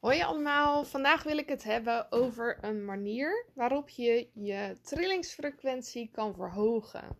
[0.00, 6.34] Hoi allemaal, vandaag wil ik het hebben over een manier waarop je je trillingsfrequentie kan
[6.34, 7.16] verhogen.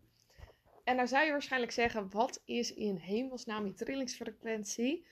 [0.84, 5.06] En dan zou je waarschijnlijk zeggen, wat is in hemelsnaam die trillingsfrequentie?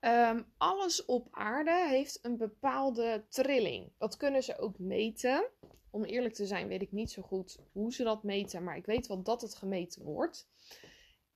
[0.00, 3.92] Ehm, alles op aarde heeft een bepaalde trilling.
[3.98, 5.48] Dat kunnen ze ook meten.
[5.90, 8.86] Om eerlijk te zijn weet ik niet zo goed hoe ze dat meten, maar ik
[8.86, 10.48] weet wel dat het gemeten wordt.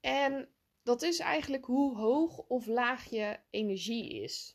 [0.00, 0.48] En
[0.82, 4.54] dat is eigenlijk hoe hoog of laag je energie is.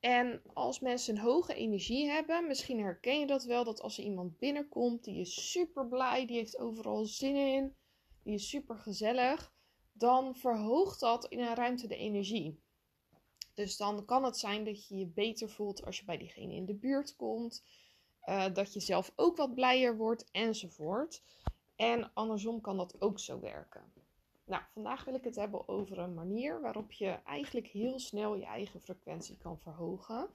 [0.00, 4.04] En als mensen een hoge energie hebben, misschien herken je dat wel, dat als er
[4.04, 7.76] iemand binnenkomt, die is super blij, die heeft overal zin in,
[8.22, 9.52] die is super gezellig,
[9.92, 12.60] dan verhoogt dat in een ruimte de energie.
[13.54, 16.66] Dus dan kan het zijn dat je je beter voelt als je bij diegene in
[16.66, 17.64] de buurt komt,
[18.24, 21.22] uh, dat je zelf ook wat blijer wordt enzovoort.
[21.76, 23.92] En andersom kan dat ook zo werken.
[24.46, 28.44] Nou, vandaag wil ik het hebben over een manier waarop je eigenlijk heel snel je
[28.44, 30.28] eigen frequentie kan verhogen.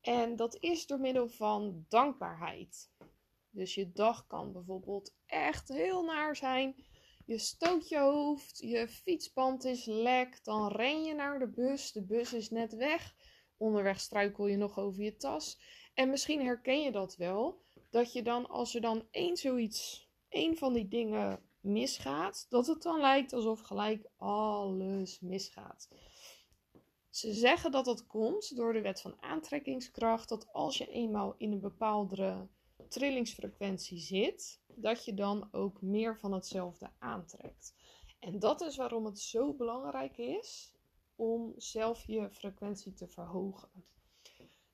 [0.00, 2.90] En dat is door middel van dankbaarheid.
[3.50, 6.84] Dus je dag kan bijvoorbeeld echt heel naar zijn.
[7.24, 12.02] Je stoot je hoofd, je fietsband is lek, dan ren je naar de bus, de
[12.02, 13.14] bus is net weg.
[13.56, 15.58] Onderweg struikel je nog over je tas.
[15.94, 20.56] En misschien herken je dat wel, dat je dan als er dan één zoiets, één
[20.56, 25.88] van die dingen misgaat, dat het dan lijkt alsof gelijk alles misgaat.
[27.10, 31.52] Ze zeggen dat dat komt door de wet van aantrekkingskracht, dat als je eenmaal in
[31.52, 32.48] een bepaalde
[32.88, 37.74] trillingsfrequentie zit, dat je dan ook meer van hetzelfde aantrekt.
[38.18, 40.74] En dat is waarom het zo belangrijk is
[41.16, 43.70] om zelf je frequentie te verhogen.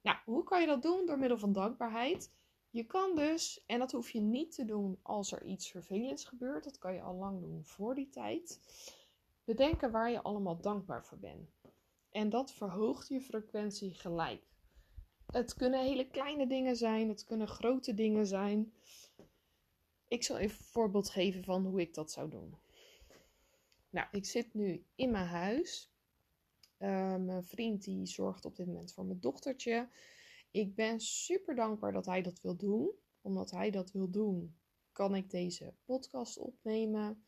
[0.02, 1.06] Nou, hoe kan je dat doen?
[1.06, 2.32] Door middel van dankbaarheid.
[2.70, 6.64] Je kan dus, en dat hoef je niet te doen als er iets vervelends gebeurt,
[6.64, 8.60] dat kan je al lang doen voor die tijd,
[9.44, 11.50] bedenken waar je allemaal dankbaar voor bent.
[12.10, 14.42] En dat verhoogt je frequentie gelijk.
[15.26, 18.72] Het kunnen hele kleine dingen zijn, het kunnen grote dingen zijn.
[20.08, 22.56] Ik zal even een voorbeeld geven van hoe ik dat zou doen.
[23.90, 25.90] Nou, ik zit nu in mijn huis.
[26.78, 29.88] Uh, mijn vriend die zorgt op dit moment voor mijn dochtertje.
[30.50, 32.90] Ik ben super dankbaar dat hij dat wil doen.
[33.20, 34.56] Omdat hij dat wil doen,
[34.92, 37.24] kan ik deze podcast opnemen.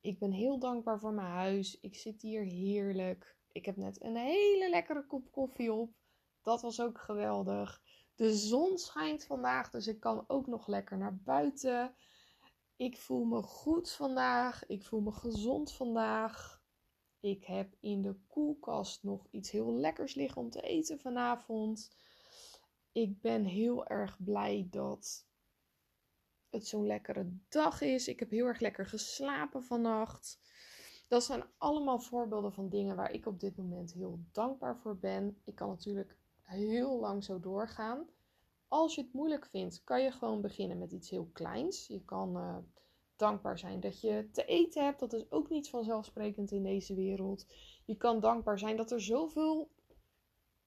[0.00, 1.80] Ik ben heel dankbaar voor mijn huis.
[1.80, 3.36] Ik zit hier heerlijk.
[3.52, 5.94] Ik heb net een hele lekkere kop koffie op.
[6.42, 7.82] Dat was ook geweldig.
[8.14, 11.94] De zon schijnt vandaag, dus ik kan ook nog lekker naar buiten.
[12.76, 14.66] Ik voel me goed vandaag.
[14.66, 16.62] Ik voel me gezond vandaag.
[17.20, 21.96] Ik heb in de koelkast nog iets heel lekkers liggen om te eten vanavond
[22.94, 25.26] ik ben heel erg blij dat
[26.50, 28.08] het zo'n lekkere dag is.
[28.08, 30.38] Ik heb heel erg lekker geslapen vannacht.
[31.08, 35.40] Dat zijn allemaal voorbeelden van dingen waar ik op dit moment heel dankbaar voor ben.
[35.44, 38.06] Ik kan natuurlijk heel lang zo doorgaan.
[38.68, 41.86] Als je het moeilijk vindt, kan je gewoon beginnen met iets heel kleins.
[41.86, 42.56] Je kan uh,
[43.16, 45.00] dankbaar zijn dat je te eten hebt.
[45.00, 47.46] Dat is ook niet vanzelfsprekend in deze wereld.
[47.84, 49.70] Je kan dankbaar zijn dat er zoveel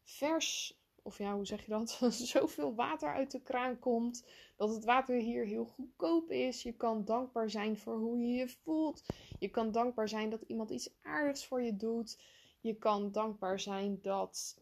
[0.03, 1.89] vers of ja, hoe zeg je dat?
[2.33, 4.25] Zoveel water uit de kraan komt.
[4.55, 6.63] Dat het water hier heel goedkoop is.
[6.63, 9.05] Je kan dankbaar zijn voor hoe je je voelt.
[9.39, 12.19] Je kan dankbaar zijn dat iemand iets aardigs voor je doet.
[12.61, 14.61] Je kan dankbaar zijn dat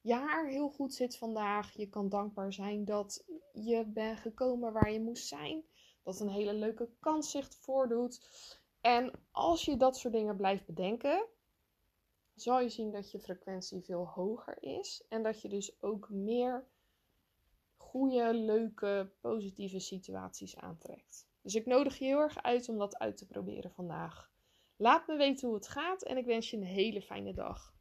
[0.00, 1.72] je haar heel goed zit vandaag.
[1.72, 5.64] Je kan dankbaar zijn dat je bent gekomen waar je moest zijn.
[6.02, 8.20] Dat een hele leuke kans zich voordoet.
[8.80, 11.26] En als je dat soort dingen blijft bedenken,
[12.44, 15.04] zal je zien dat je frequentie veel hoger is.
[15.08, 16.66] En dat je dus ook meer
[17.76, 21.28] goede, leuke, positieve situaties aantrekt.
[21.42, 24.32] Dus ik nodig je heel erg uit om dat uit te proberen vandaag.
[24.76, 27.74] Laat me weten hoe het gaat en ik wens je een hele fijne dag.